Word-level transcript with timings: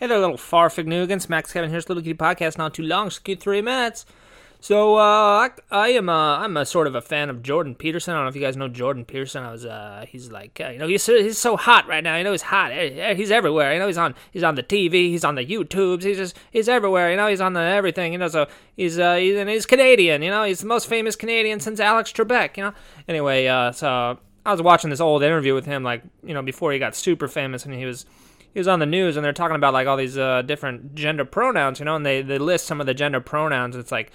Hey 0.00 0.06
there, 0.06 0.20
little 0.20 0.36
farfignugans. 0.36 1.28
Max 1.28 1.52
Kevin 1.52 1.70
here's 1.70 1.88
Little 1.88 2.04
Kitty 2.04 2.16
Podcast. 2.16 2.56
Not 2.56 2.72
too 2.72 2.84
long, 2.84 3.10
just 3.10 3.40
three 3.40 3.60
minutes. 3.60 4.06
So 4.60 4.94
uh, 4.94 5.00
I, 5.00 5.50
I 5.72 5.88
am 5.88 6.08
a, 6.08 6.38
I'm 6.40 6.56
a 6.56 6.64
sort 6.64 6.86
of 6.86 6.94
a 6.94 7.00
fan 7.00 7.28
of 7.28 7.42
Jordan 7.42 7.74
Peterson. 7.74 8.14
I 8.14 8.18
don't 8.18 8.26
know 8.26 8.28
if 8.28 8.36
you 8.36 8.40
guys 8.40 8.56
know 8.56 8.68
Jordan 8.68 9.04
Peterson. 9.04 9.42
I 9.42 9.50
was 9.50 9.66
uh, 9.66 10.06
he's 10.08 10.30
like 10.30 10.60
uh, 10.64 10.68
you 10.68 10.78
know 10.78 10.86
he's 10.86 11.04
he's 11.04 11.36
so 11.36 11.56
hot 11.56 11.88
right 11.88 12.04
now. 12.04 12.16
You 12.16 12.22
know 12.22 12.30
he's 12.30 12.42
hot. 12.42 12.70
He's 12.70 13.32
everywhere. 13.32 13.72
You 13.72 13.80
know 13.80 13.88
he's 13.88 13.98
on 13.98 14.14
he's 14.30 14.44
on 14.44 14.54
the 14.54 14.62
TV. 14.62 15.08
He's 15.08 15.24
on 15.24 15.34
the 15.34 15.44
YouTubes. 15.44 16.04
He's 16.04 16.16
just 16.16 16.38
he's 16.52 16.68
everywhere. 16.68 17.10
You 17.10 17.16
know 17.16 17.26
he's 17.26 17.40
on 17.40 17.54
the 17.54 17.60
everything. 17.60 18.12
You 18.12 18.18
know 18.18 18.28
so 18.28 18.46
he's 18.76 19.00
uh 19.00 19.16
he's, 19.16 19.36
and 19.36 19.50
he's 19.50 19.66
Canadian. 19.66 20.22
You 20.22 20.30
know 20.30 20.44
he's 20.44 20.60
the 20.60 20.66
most 20.66 20.86
famous 20.86 21.16
Canadian 21.16 21.58
since 21.58 21.80
Alex 21.80 22.12
Trebek. 22.12 22.56
You 22.56 22.62
know 22.62 22.72
anyway 23.08 23.48
uh 23.48 23.72
so 23.72 24.20
I 24.44 24.52
was 24.52 24.62
watching 24.62 24.90
this 24.90 25.00
old 25.00 25.22
interview 25.22 25.54
with 25.54 25.66
him 25.66 25.82
like 25.82 26.02
you 26.22 26.34
know 26.34 26.42
before 26.42 26.72
he 26.72 26.78
got 26.78 26.94
super 26.94 27.28
famous 27.28 27.64
and 27.64 27.74
he 27.74 27.84
was 27.84 28.06
he 28.52 28.60
was 28.60 28.68
on 28.68 28.78
the 28.78 28.86
news 28.86 29.16
and 29.16 29.24
they're 29.24 29.32
talking 29.32 29.56
about 29.56 29.72
like 29.72 29.86
all 29.86 29.96
these 29.96 30.16
uh, 30.16 30.42
different 30.42 30.94
gender 30.94 31.24
pronouns, 31.24 31.78
you 31.78 31.84
know, 31.84 31.96
and 31.96 32.04
they, 32.04 32.22
they 32.22 32.38
list 32.38 32.66
some 32.66 32.80
of 32.80 32.86
the 32.86 32.94
gender 32.94 33.20
pronouns. 33.20 33.76
It's 33.76 33.92
like 33.92 34.10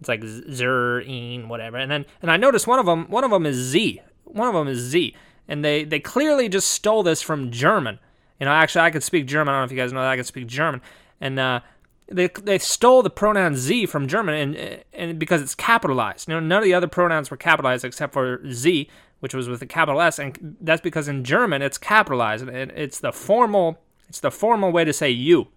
it's 0.00 0.08
like 0.08 0.24
zer, 0.24 1.02
whatever. 1.46 1.76
And 1.76 1.90
then 1.90 2.06
and 2.22 2.30
I 2.30 2.36
noticed 2.36 2.66
one 2.66 2.78
of 2.78 2.86
them 2.86 3.08
one 3.10 3.24
of 3.24 3.30
them 3.30 3.46
is 3.46 3.56
z. 3.56 4.00
One 4.24 4.48
of 4.48 4.54
them 4.54 4.68
is 4.68 4.78
z, 4.78 5.14
and 5.46 5.64
they 5.64 5.84
they 5.84 6.00
clearly 6.00 6.48
just 6.48 6.68
stole 6.68 7.02
this 7.02 7.22
from 7.22 7.50
German. 7.50 7.98
You 8.40 8.46
know, 8.46 8.52
actually 8.52 8.82
I 8.82 8.90
could 8.90 9.02
speak 9.02 9.26
German. 9.26 9.54
I 9.54 9.58
don't 9.58 9.60
know 9.62 9.64
if 9.66 9.70
you 9.70 9.76
guys 9.76 9.92
know 9.92 10.00
that 10.00 10.10
I 10.10 10.16
could 10.16 10.26
speak 10.26 10.46
German, 10.46 10.80
and 11.20 11.38
uh, 11.38 11.60
they 12.08 12.28
they 12.42 12.58
stole 12.58 13.02
the 13.02 13.10
pronoun 13.10 13.54
z 13.54 13.86
from 13.86 14.08
German, 14.08 14.34
and 14.34 14.84
and 14.92 15.18
because 15.18 15.40
it's 15.40 15.54
capitalized. 15.54 16.28
You 16.28 16.34
know, 16.34 16.40
none 16.40 16.58
of 16.58 16.64
the 16.64 16.74
other 16.74 16.88
pronouns 16.88 17.30
were 17.30 17.36
capitalized 17.36 17.84
except 17.84 18.12
for 18.12 18.40
z, 18.50 18.88
which 19.24 19.32
was 19.32 19.48
with 19.48 19.62
a 19.62 19.66
capital 19.66 20.02
S, 20.02 20.18
and 20.18 20.54
that's 20.60 20.82
because 20.82 21.08
in 21.08 21.24
German 21.24 21.62
it's 21.62 21.78
capitalized. 21.78 22.46
And 22.46 22.70
it's 22.72 23.00
the 23.00 23.10
formal 23.10 23.78
it's 24.06 24.20
the 24.20 24.30
formal 24.30 24.70
way 24.70 24.84
to 24.84 24.92
say 24.92 25.08
you, 25.08 25.48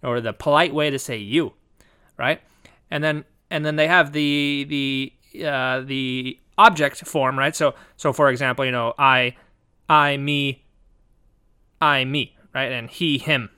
or 0.00 0.20
the 0.20 0.32
polite 0.32 0.72
way 0.72 0.90
to 0.90 0.98
say 1.00 1.16
you, 1.16 1.52
right? 2.16 2.40
And 2.88 3.02
then 3.02 3.24
and 3.50 3.66
then 3.66 3.74
they 3.74 3.88
have 3.88 4.12
the 4.12 4.64
the 4.68 5.44
uh, 5.44 5.80
the 5.80 6.38
object 6.56 6.98
form, 6.98 7.36
right? 7.36 7.56
So 7.56 7.74
so 7.96 8.12
for 8.12 8.30
example, 8.30 8.64
you 8.64 8.70
know, 8.70 8.94
I 8.96 9.34
I 9.88 10.18
me 10.18 10.64
I 11.82 12.04
me, 12.04 12.36
right? 12.54 12.70
And 12.70 12.88
he 12.88 13.18
him, 13.18 13.50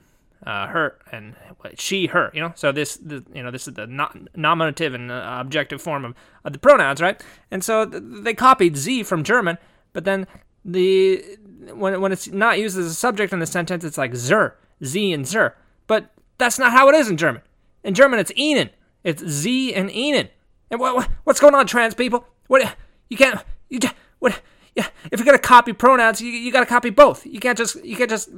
uh, 0.45 0.67
her 0.67 0.97
and 1.11 1.35
she 1.77 2.07
her, 2.07 2.31
you 2.33 2.41
know. 2.41 2.53
So 2.55 2.71
this 2.71 2.97
the, 2.97 3.23
you 3.33 3.43
know 3.43 3.51
this 3.51 3.67
is 3.67 3.73
the 3.73 3.87
nominative 4.35 4.93
and 4.93 5.11
uh, 5.11 5.37
objective 5.39 5.81
form 5.81 6.05
of, 6.05 6.13
of 6.43 6.53
the 6.53 6.59
pronouns, 6.59 7.01
right? 7.01 7.21
And 7.51 7.63
so 7.63 7.85
th- 7.85 8.01
they 8.23 8.33
copied 8.33 8.77
z 8.77 9.03
from 9.03 9.23
German, 9.23 9.57
but 9.93 10.05
then 10.05 10.27
the 10.63 11.23
when 11.73 11.99
when 12.01 12.11
it's 12.11 12.27
not 12.27 12.59
used 12.59 12.77
as 12.77 12.85
a 12.85 12.93
subject 12.93 13.33
in 13.33 13.39
the 13.39 13.45
sentence, 13.45 13.83
it's 13.83 13.97
like 13.97 14.15
zer, 14.15 14.55
z 14.83 15.11
and 15.11 15.27
zer. 15.27 15.55
But 15.87 16.11
that's 16.37 16.59
not 16.59 16.71
how 16.71 16.89
it 16.89 16.95
is 16.95 17.09
in 17.09 17.17
German. 17.17 17.41
In 17.83 17.93
German, 17.93 18.19
it's 18.19 18.31
ihnen. 18.31 18.69
It's 19.03 19.25
z 19.25 19.73
and 19.73 19.89
ihnen. 19.89 20.29
And 20.71 20.79
what, 20.79 20.95
what 20.95 21.09
what's 21.23 21.39
going 21.39 21.55
on, 21.55 21.67
trans 21.67 21.95
people? 21.95 22.25
What 22.47 22.75
you 23.09 23.17
can't 23.17 23.43
you 23.69 23.79
what 24.19 24.41
yeah? 24.75 24.87
If 25.11 25.19
you're 25.19 25.25
gonna 25.25 25.39
copy 25.39 25.73
pronouns, 25.73 26.21
you 26.21 26.29
you 26.29 26.51
gotta 26.51 26.65
copy 26.65 26.89
both. 26.89 27.25
You 27.25 27.39
can't 27.39 27.57
just 27.57 27.83
you 27.83 27.95
can't 27.95 28.09
just 28.09 28.29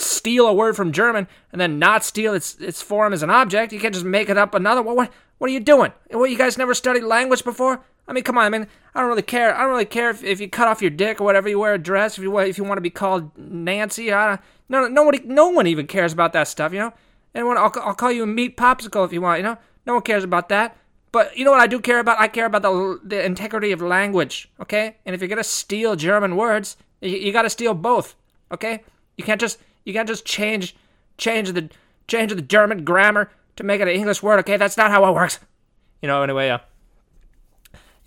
steal 0.00 0.46
a 0.46 0.52
word 0.52 0.76
from 0.76 0.92
German 0.92 1.28
and 1.52 1.60
then 1.60 1.78
not 1.78 2.04
steal 2.04 2.34
its 2.34 2.56
its 2.60 2.82
form 2.82 3.12
as 3.12 3.22
an 3.22 3.30
object. 3.30 3.72
You 3.72 3.80
can't 3.80 3.94
just 3.94 4.06
make 4.06 4.28
it 4.28 4.38
up 4.38 4.54
another. 4.54 4.82
What 4.82 4.96
what 4.96 5.12
what 5.38 5.48
are 5.50 5.52
you 5.52 5.60
doing? 5.60 5.92
What 6.10 6.30
you 6.30 6.38
guys 6.38 6.58
never 6.58 6.74
studied 6.74 7.02
language 7.02 7.44
before? 7.44 7.82
I 8.06 8.12
mean, 8.12 8.24
come 8.24 8.38
on. 8.38 8.44
I 8.44 8.48
mean, 8.48 8.66
I 8.94 9.00
don't 9.00 9.08
really 9.08 9.22
care. 9.22 9.54
I 9.54 9.62
don't 9.62 9.70
really 9.70 9.84
care 9.84 10.10
if, 10.10 10.24
if 10.24 10.40
you 10.40 10.48
cut 10.48 10.68
off 10.68 10.82
your 10.82 10.90
dick 10.90 11.20
or 11.20 11.24
whatever. 11.24 11.48
You 11.48 11.60
wear 11.60 11.74
a 11.74 11.78
dress. 11.78 12.18
If 12.18 12.24
you 12.24 12.36
if 12.38 12.58
you 12.58 12.64
want 12.64 12.78
to 12.78 12.82
be 12.82 12.90
called 12.90 13.36
Nancy, 13.38 14.12
I 14.12 14.38
no 14.68 14.88
nobody 14.88 15.20
no 15.24 15.48
one 15.48 15.66
even 15.66 15.86
cares 15.86 16.12
about 16.12 16.32
that 16.32 16.48
stuff. 16.48 16.72
You 16.72 16.80
know. 16.80 16.92
And 17.32 17.46
I'll 17.46 17.72
I'll 17.76 17.94
call 17.94 18.10
you 18.10 18.24
a 18.24 18.26
meat 18.26 18.56
popsicle 18.56 19.04
if 19.04 19.12
you 19.12 19.20
want. 19.20 19.38
You 19.38 19.44
know. 19.44 19.58
No 19.86 19.94
one 19.94 20.02
cares 20.02 20.24
about 20.24 20.48
that. 20.48 20.76
But 21.12 21.36
you 21.36 21.44
know 21.44 21.50
what 21.50 21.60
I 21.60 21.66
do 21.66 21.80
care 21.80 21.98
about? 21.98 22.20
I 22.20 22.28
care 22.28 22.46
about 22.46 22.62
the 22.62 23.00
the 23.02 23.24
integrity 23.24 23.72
of 23.72 23.80
language. 23.80 24.50
Okay. 24.60 24.96
And 25.06 25.14
if 25.14 25.20
you're 25.20 25.28
gonna 25.28 25.44
steal 25.44 25.96
German 25.96 26.36
words, 26.36 26.76
you, 27.00 27.16
you 27.16 27.32
got 27.32 27.42
to 27.42 27.50
steal 27.50 27.74
both. 27.74 28.14
Okay. 28.52 28.82
You 29.16 29.24
can't 29.24 29.40
just 29.40 29.58
you 29.84 29.92
can't 29.92 30.08
just 30.08 30.24
change 30.24 30.76
change 31.18 31.52
the 31.52 31.68
change 32.08 32.34
the 32.34 32.42
German 32.42 32.84
grammar 32.84 33.30
to 33.56 33.64
make 33.64 33.80
it 33.80 33.88
an 33.88 33.94
English 33.94 34.22
word. 34.22 34.40
Okay. 34.40 34.56
That's 34.56 34.76
not 34.76 34.90
how 34.90 35.08
it 35.08 35.14
works. 35.14 35.38
You 36.02 36.08
know. 36.08 36.22
Anyway. 36.22 36.48
Uh, 36.48 36.58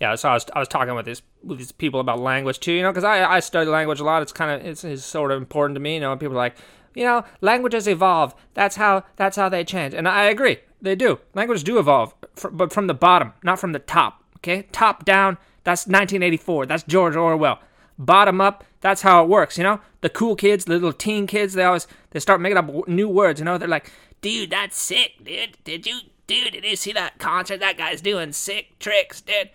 yeah, 0.00 0.16
so 0.16 0.28
I 0.28 0.34
was 0.34 0.46
I 0.54 0.58
was 0.58 0.68
talking 0.68 0.94
with 0.94 1.06
these 1.06 1.22
with 1.42 1.58
these 1.58 1.72
people 1.72 2.00
about 2.00 2.18
language 2.18 2.60
too, 2.60 2.72
you 2.72 2.82
know, 2.82 2.90
because 2.90 3.04
I 3.04 3.24
I 3.24 3.40
study 3.40 3.70
language 3.70 4.00
a 4.00 4.04
lot. 4.04 4.22
It's 4.22 4.32
kind 4.32 4.50
of 4.50 4.66
it's, 4.66 4.84
it's 4.84 5.04
sort 5.04 5.30
of 5.30 5.38
important 5.38 5.76
to 5.76 5.80
me, 5.80 5.94
you 5.94 6.00
know. 6.00 6.14
People 6.16 6.34
are 6.34 6.38
like, 6.38 6.56
you 6.94 7.04
know, 7.04 7.24
languages 7.40 7.86
evolve. 7.86 8.34
That's 8.54 8.76
how 8.76 9.04
that's 9.16 9.36
how 9.36 9.48
they 9.48 9.64
change, 9.64 9.94
and 9.94 10.08
I 10.08 10.24
agree, 10.24 10.58
they 10.82 10.96
do. 10.96 11.20
Languages 11.34 11.62
do 11.62 11.78
evolve, 11.78 12.12
but 12.50 12.72
from 12.72 12.86
the 12.86 12.94
bottom, 12.94 13.32
not 13.42 13.60
from 13.60 13.72
the 13.72 13.78
top. 13.78 14.22
Okay, 14.38 14.62
top 14.72 15.04
down. 15.04 15.38
That's 15.62 15.86
1984. 15.86 16.66
That's 16.66 16.82
George 16.82 17.16
Orwell. 17.16 17.58
Bottom 17.98 18.40
up. 18.40 18.64
That's 18.80 19.02
how 19.02 19.22
it 19.22 19.28
works. 19.28 19.56
You 19.56 19.64
know, 19.64 19.80
the 20.00 20.10
cool 20.10 20.36
kids, 20.36 20.64
the 20.64 20.74
little 20.74 20.92
teen 20.92 21.26
kids, 21.26 21.54
they 21.54 21.64
always 21.64 21.86
they 22.10 22.20
start 22.20 22.40
making 22.40 22.58
up 22.58 22.88
new 22.88 23.08
words. 23.08 23.40
You 23.40 23.44
know, 23.44 23.58
they're 23.58 23.68
like, 23.68 23.92
dude, 24.20 24.50
that's 24.50 24.76
sick, 24.76 25.12
dude. 25.24 25.56
Did 25.64 25.86
you, 25.86 26.00
dude? 26.26 26.52
Did 26.52 26.64
you 26.64 26.76
see 26.76 26.92
that 26.92 27.18
concert? 27.18 27.60
That 27.60 27.78
guy's 27.78 28.00
doing 28.00 28.32
sick 28.32 28.78
tricks, 28.78 29.20
dude 29.20 29.50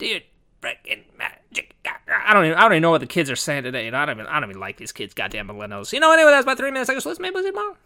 dude, 0.00 0.24
freaking 0.60 1.04
magic. 1.16 1.76
I 2.26 2.34
don't 2.34 2.46
even 2.46 2.58
I 2.58 2.62
don't 2.62 2.72
even 2.72 2.82
know 2.82 2.90
what 2.90 3.00
the 3.00 3.06
kids 3.06 3.30
are 3.30 3.36
saying 3.36 3.62
today. 3.62 3.86
I 3.88 4.04
don't 4.04 4.16
even 4.16 4.26
I 4.26 4.40
don't 4.40 4.50
even 4.50 4.60
like 4.60 4.78
these 4.78 4.90
kids, 4.90 5.14
goddamn 5.14 5.46
millennials. 5.46 5.92
You 5.92 6.00
know, 6.00 6.12
anyway, 6.12 6.32
that's 6.32 6.42
about 6.42 6.58
three 6.58 6.72
minutes. 6.72 6.90
I 6.90 6.94
guess 6.94 7.06
let's 7.06 7.20
maybe 7.20 7.40
tomorrow. 7.42 7.76